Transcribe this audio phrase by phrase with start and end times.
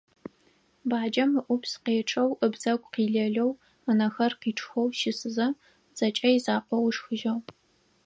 [0.89, 3.51] Баджэм ыӀупс къечъэу ыбзэгу къилэлэу,
[3.89, 5.47] ынэхэр къичъхэу щысызэ,
[5.97, 7.45] зэкӀэ изакъоу ышхыжьыгъ.